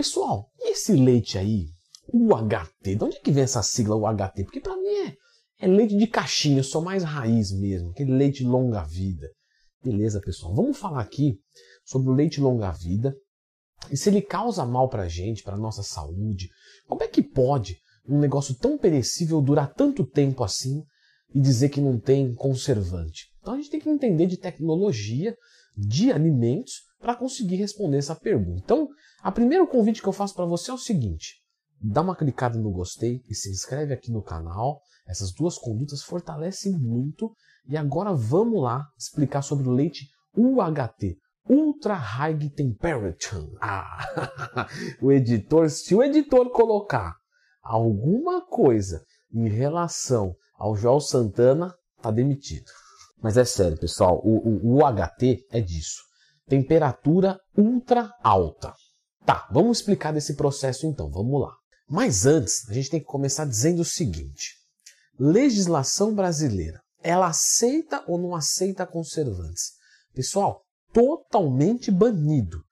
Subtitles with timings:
[0.00, 1.66] Pessoal, e esse leite aí,
[2.10, 2.96] UHT?
[2.96, 4.44] De onde é que vem essa sigla UHT?
[4.44, 5.16] Porque para mim é,
[5.58, 9.28] é leite de caixinha, sou mais raiz mesmo, aquele leite longa vida.
[9.84, 10.54] Beleza, pessoal?
[10.54, 11.38] Vamos falar aqui
[11.84, 13.14] sobre o leite longa vida
[13.90, 16.48] e se ele causa mal para a gente, para nossa saúde.
[16.86, 17.76] Como é que pode
[18.08, 20.82] um negócio tão perecível durar tanto tempo assim
[21.34, 23.26] e dizer que não tem conservante?
[23.42, 25.36] Então a gente tem que entender de tecnologia,
[25.76, 28.60] de alimentos, para conseguir responder essa pergunta.
[28.62, 28.88] Então,
[29.22, 31.42] a primeiro convite que eu faço para você é o seguinte:
[31.80, 34.80] dá uma clicada no gostei e se inscreve aqui no canal.
[35.08, 37.34] Essas duas condutas fortalecem muito.
[37.68, 41.18] E agora vamos lá explicar sobre o leite UHT,
[41.48, 43.48] Ultra High Temperature.
[43.60, 44.66] Ah,
[45.02, 47.14] o editor, se o editor colocar
[47.62, 52.70] alguma coisa em relação ao Joel Santana, tá demitido.
[53.22, 56.09] Mas é sério, pessoal, o, o, o UHT é disso.
[56.50, 58.74] Temperatura ultra alta.
[59.24, 61.54] Tá, vamos explicar desse processo então, vamos lá.
[61.88, 64.56] Mas antes, a gente tem que começar dizendo o seguinte:
[65.16, 69.74] legislação brasileira, ela aceita ou não aceita conservantes?
[70.12, 72.64] Pessoal, totalmente banido.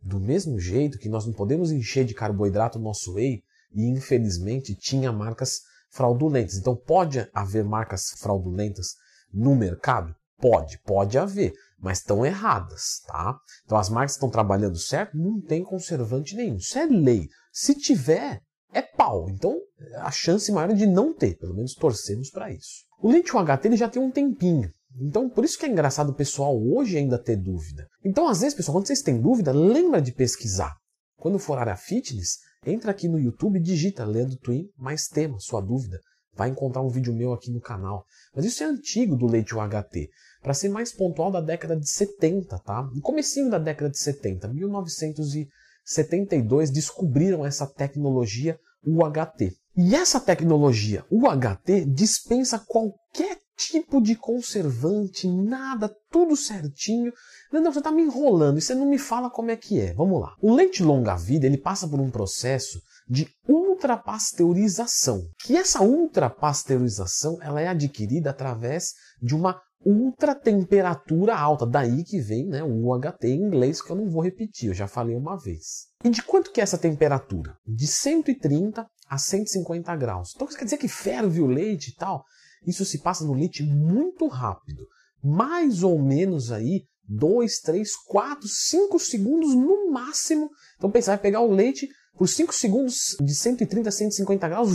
[0.00, 3.42] Do mesmo jeito que nós não podemos encher de carboidrato o nosso whey
[3.74, 6.54] e infelizmente tinha marcas fraudulentas.
[6.54, 8.94] Então pode haver marcas fraudulentas
[9.34, 10.14] no mercado?
[10.40, 13.36] Pode, pode haver, mas estão erradas, tá?
[13.64, 16.56] Então as marcas estão trabalhando certo, não tem conservante nenhum.
[16.56, 17.28] Isso é lei.
[17.52, 18.40] Se tiver,
[18.72, 19.28] é pau.
[19.28, 19.58] Então
[19.96, 22.84] a chance maior é de não ter, pelo menos torcemos para isso.
[23.02, 24.70] O leite UHT ele já tem um tempinho.
[24.98, 27.86] Então, por isso que é engraçado o pessoal hoje ainda ter dúvida.
[28.04, 30.74] Então, às vezes, pessoal, quando vocês têm dúvida, lembra de pesquisar.
[31.16, 35.60] Quando for área fitness, entra aqui no YouTube e digita Leandro Twin mais tema, sua
[35.60, 36.00] dúvida.
[36.34, 38.04] Vai encontrar um vídeo meu aqui no canal.
[38.34, 40.08] Mas isso é antigo do leite UHT.
[40.42, 42.82] Para ser mais pontual, da década de 70, tá?
[42.94, 49.56] No comecinho da década de 70, 1972, descobriram essa tecnologia UHT.
[49.76, 57.12] E essa tecnologia UHT dispensa qualquer tipo de conservante, nada, tudo certinho.
[57.52, 59.92] Leandro, você está me enrolando você não me fala como é que é.
[59.92, 60.34] Vamos lá.
[60.40, 65.22] O leite longa-vida, ele passa por um processo de ultrapasteurização.
[65.44, 71.66] Que essa ultrapasteurização, ela é adquirida através de uma ultratemperatura alta.
[71.66, 74.86] Daí que vem né, o UHT em inglês, que eu não vou repetir, eu já
[74.86, 75.88] falei uma vez.
[76.04, 77.56] E de quanto que é essa temperatura?
[77.66, 80.32] De 130 a 150 graus.
[80.34, 82.24] Então isso quer dizer que ferve o leite e tal.
[82.66, 84.86] Isso se passa no leite muito rápido.
[85.22, 90.50] Mais ou menos aí 2, 3, 4, 5 segundos no máximo.
[90.76, 94.70] Então pensa, vai pegar o leite por 5 segundos de 130 a 150 graus,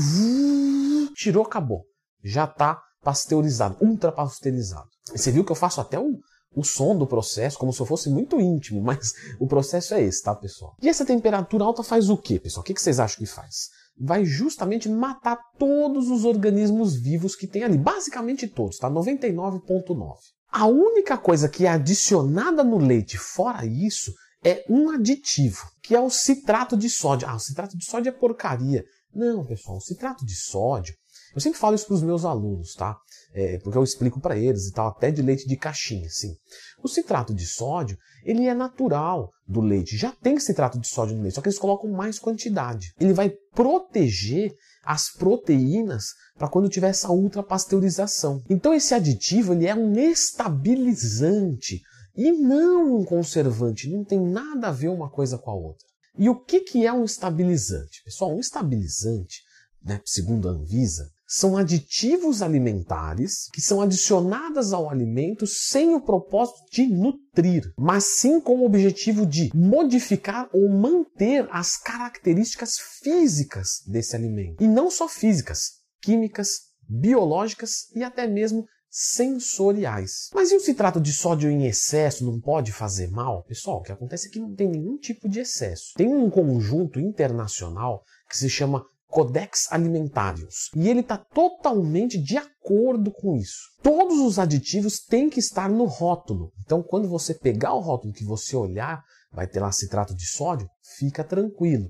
[1.15, 1.85] tirou, acabou.
[2.23, 4.89] Já está pasteurizado, ultra pasteurizado.
[5.13, 6.19] Você viu que eu faço até o,
[6.55, 10.23] o som do processo, como se eu fosse muito íntimo, mas o processo é esse,
[10.23, 10.75] tá, pessoal?
[10.81, 12.61] E essa temperatura alta faz o quê, pessoal?
[12.61, 13.69] O que vocês acham que faz?
[13.97, 18.89] vai justamente matar todos os organismos vivos que tem ali, basicamente todos, tá?
[18.89, 20.17] 99.9.
[20.49, 25.99] A única coisa que é adicionada no leite fora isso é um aditivo, que é
[25.99, 27.27] o citrato de sódio.
[27.27, 28.83] Ah, o citrato de sódio é porcaria.
[29.13, 30.93] Não, pessoal, o citrato de sódio
[31.35, 32.97] eu sempre falo isso para os meus alunos, tá?
[33.37, 36.33] É, porque eu explico para eles e tal, até de leite de caixinha, assim.
[36.81, 39.97] O citrato de sódio, ele é natural do leite.
[39.97, 42.93] Já tem citrato de sódio no leite, só que eles colocam mais quantidade.
[42.97, 44.53] Ele vai proteger
[44.85, 46.05] as proteínas
[46.37, 48.41] para quando tiver essa ultrapasteurização.
[48.49, 51.81] Então esse aditivo, ele é um estabilizante
[52.15, 53.89] e não um conservante.
[53.89, 55.85] Não tem nada a ver uma coisa com a outra.
[56.17, 58.01] E o que, que é um estabilizante?
[58.05, 59.41] Pessoal, um estabilizante,
[59.83, 66.59] né, segundo a Anvisa, são aditivos alimentares que são adicionadas ao alimento sem o propósito
[66.71, 74.15] de nutrir, mas sim com o objetivo de modificar ou manter as características físicas desse
[74.15, 74.63] alimento.
[74.63, 76.49] E não só físicas, químicas,
[76.87, 78.65] biológicas e até mesmo
[78.97, 80.29] sensoriais.
[80.33, 83.43] Mas e o citrato de sódio em excesso não pode fazer mal?
[83.43, 85.91] Pessoal, o que acontece é que não tem nenhum tipo de excesso.
[85.97, 90.69] Tem um conjunto internacional que se chama Codex Alimentários.
[90.75, 93.59] E ele está totalmente de acordo com isso.
[93.81, 96.51] Todos os aditivos têm que estar no rótulo.
[96.63, 100.67] Então, quando você pegar o rótulo que você olhar, vai ter lá citrato de sódio,
[100.97, 101.89] fica tranquilo.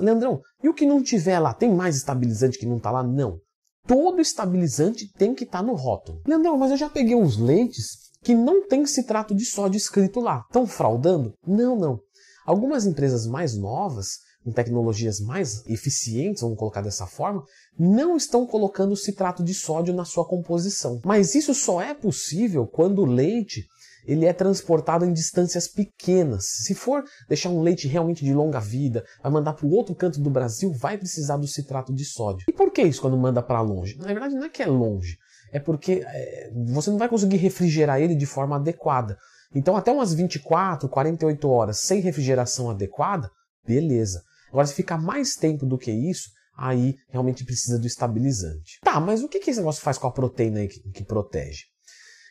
[0.00, 3.02] Leandrão, e o que não tiver lá, tem mais estabilizante que não está lá?
[3.02, 3.38] Não.
[3.86, 6.20] Todo estabilizante tem que estar tá no rótulo.
[6.26, 10.44] Leandrão, mas eu já peguei uns leites que não tem citrato de sódio escrito lá.
[10.46, 11.34] Estão fraudando?
[11.44, 12.00] Não, não.
[12.44, 17.44] Algumas empresas mais novas com tecnologias mais eficientes, vamos colocar dessa forma,
[17.78, 21.00] não estão colocando citrato de sódio na sua composição.
[21.04, 23.66] Mas isso só é possível quando o leite
[24.04, 26.44] ele é transportado em distâncias pequenas.
[26.64, 30.20] Se for deixar um leite realmente de longa vida, vai mandar para o outro canto
[30.20, 32.44] do Brasil, vai precisar do citrato de sódio.
[32.48, 33.96] E por que isso quando manda para longe?
[33.98, 35.18] Na verdade, não é que é longe,
[35.52, 39.16] é porque é, você não vai conseguir refrigerar ele de forma adequada.
[39.54, 43.30] Então, até umas 24, 48 horas sem refrigeração adequada,
[43.66, 44.22] beleza.
[44.48, 48.78] Agora, se ficar mais tempo do que isso, aí realmente precisa do estabilizante.
[48.82, 51.64] Tá, mas o que, que esse negócio faz com a proteína que, que protege?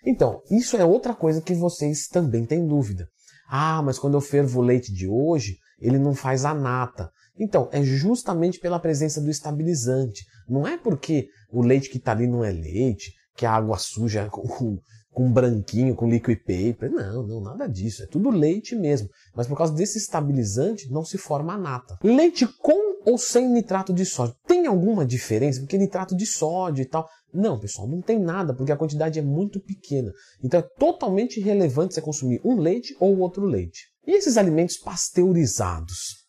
[0.05, 3.07] Então, isso é outra coisa que vocês também têm dúvida.
[3.47, 7.11] Ah, mas quando eu fervo o leite de hoje, ele não faz a nata.
[7.37, 10.25] Então, é justamente pela presença do estabilizante.
[10.47, 14.29] Não é porque o leite que está ali não é leite, que a água suja
[15.13, 16.91] com branquinho, com liquid paper.
[16.91, 18.03] Não, não, nada disso.
[18.03, 19.09] É tudo leite mesmo.
[19.35, 21.97] Mas por causa desse estabilizante, não se forma a nata.
[22.03, 24.35] Leite com ou sem nitrato de sódio.
[24.47, 25.59] Tem alguma diferença?
[25.59, 27.07] Porque nitrato de sódio e tal.
[27.33, 30.11] Não, pessoal, não tem nada, porque a quantidade é muito pequena.
[30.43, 33.87] Então é totalmente irrelevante você consumir um leite ou outro leite.
[34.05, 36.21] E esses alimentos pasteurizados?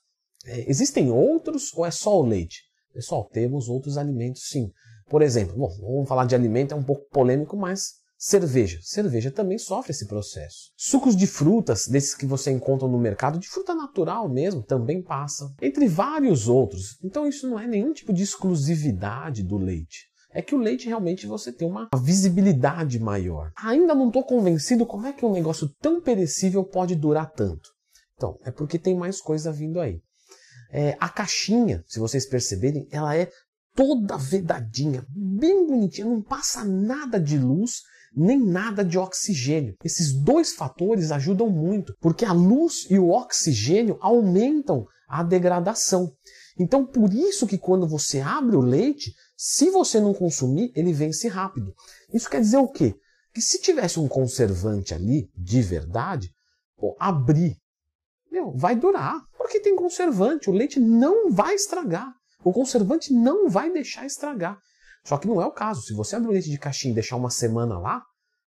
[0.44, 2.62] É, existem outros ou é só o leite?
[2.92, 4.70] Pessoal, temos outros alimentos sim.
[5.08, 8.78] Por exemplo, bom, vamos falar de alimento, é um pouco polêmico, mas cerveja.
[8.82, 10.70] Cerveja também sofre esse processo.
[10.76, 15.52] Sucos de frutas, desses que você encontra no mercado, de fruta natural mesmo, também passam.
[15.60, 16.98] Entre vários outros.
[17.02, 21.26] Então isso não é nenhum tipo de exclusividade do leite é que o leite realmente
[21.26, 23.52] você tem uma visibilidade maior.
[23.54, 27.68] Ainda não estou convencido como é que um negócio tão perecível pode durar tanto.
[28.16, 30.00] Então, é porque tem mais coisa vindo aí.
[30.70, 33.28] É, a caixinha, se vocês perceberem, ela é
[33.74, 37.82] toda vedadinha, bem bonitinha, não passa nada de luz
[38.14, 39.74] nem nada de oxigênio.
[39.84, 46.12] Esses dois fatores ajudam muito, porque a luz e o oxigênio aumentam a degradação.
[46.58, 51.28] Então, por isso que quando você abre o leite, se você não consumir, ele vence
[51.28, 51.74] rápido.
[52.12, 52.94] Isso quer dizer o quê?
[53.34, 56.30] Que se tivesse um conservante ali, de verdade,
[56.76, 57.56] pô, abrir,
[58.30, 59.20] meu, vai durar.
[59.36, 62.12] Porque tem conservante, o leite não vai estragar.
[62.44, 64.58] O conservante não vai deixar estragar.
[65.04, 65.82] Só que não é o caso.
[65.82, 68.02] Se você abrir o leite de caixinha e deixar uma semana lá,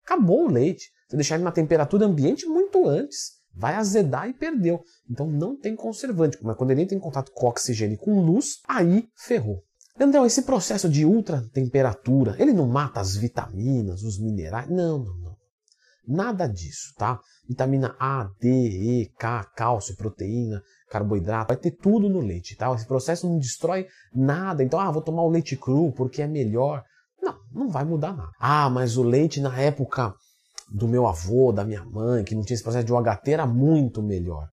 [0.05, 0.91] acabou o leite.
[1.09, 3.43] Você deixar ele na temperatura ambiente muito antes.
[3.55, 4.83] Vai azedar e perdeu.
[5.11, 6.39] Então não tem conservante.
[6.43, 9.63] Mas quando ele entra em contato com oxigênio e com luz, aí ferrou.
[9.99, 14.69] Leandrão, esse processo de ultra temperatura, ele não mata as vitaminas, os minerais?
[14.71, 15.37] Não, não, não.
[16.09, 17.21] Nada disso, tá?
[17.47, 20.63] Vitamina A, D, E, K, cálcio, proteína,
[20.93, 22.71] carboidrato, vai ter tudo no leite, tá?
[22.75, 24.63] Esse processo não destrói nada.
[24.63, 26.85] Então, ah, vou tomar o leite cru porque é melhor.
[27.21, 28.31] Não, não vai mudar nada.
[28.39, 30.15] Ah, mas o leite na época
[30.71, 34.03] do meu avô, da minha mãe, que não tinha esse processo de UHT, era muito
[34.03, 34.49] melhor.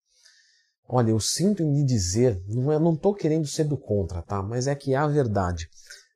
[0.87, 4.41] Olha, eu sinto em dizer, não, eu não estou querendo ser do contra, tá?
[4.41, 5.67] Mas é que é a verdade.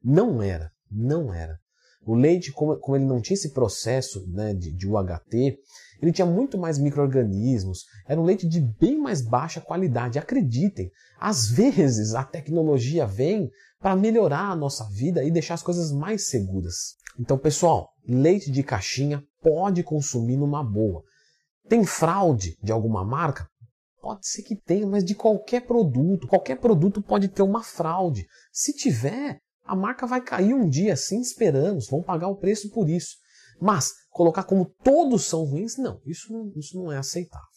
[0.01, 1.59] Não era, não era.
[2.05, 5.57] O leite, como, como ele não tinha esse processo né, de, de UHT,
[6.03, 10.19] ele tinha muito mais micro-organismos, era um leite de bem mais baixa qualidade.
[10.19, 15.93] Acreditem, às vezes a tecnologia vem para melhorar a nossa vida e deixar as coisas
[15.93, 16.95] mais seguras.
[17.17, 21.01] Então, pessoal, leite de caixinha pode consumir numa boa.
[21.69, 23.47] Tem fraude de alguma marca?
[24.01, 26.27] Pode ser que tenha, mas de qualquer produto.
[26.27, 28.27] Qualquer produto pode ter uma fraude.
[28.51, 32.89] Se tiver, a marca vai cair um dia, assim esperamos, vão pagar o preço por
[32.89, 33.22] isso.
[33.61, 37.47] Mas colocar como todos são ruins, não, isso não, isso não é aceitável.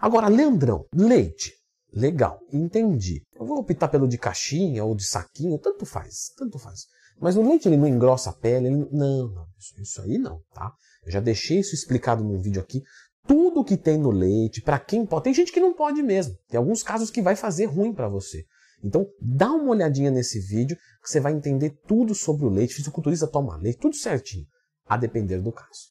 [0.00, 1.52] Agora, Leandrão, leite.
[1.92, 3.22] Legal, entendi.
[3.34, 6.80] Eu vou optar pelo de caixinha ou de saquinho, tanto faz, tanto faz.
[7.18, 8.76] Mas o leite ele não engrossa a pele, ele...
[8.92, 10.72] não, não, isso, isso aí não, tá?
[11.06, 12.82] Eu já deixei isso explicado num vídeo aqui
[13.26, 15.24] tudo que tem no leite, para quem pode.
[15.24, 16.34] Tem gente que não pode mesmo.
[16.48, 18.44] Tem alguns casos que vai fazer ruim para você.
[18.82, 22.74] Então, dá uma olhadinha nesse vídeo que você vai entender tudo sobre o leite.
[22.74, 24.46] Fisiculturista toma leite, tudo certinho,
[24.88, 25.84] a depender do caso.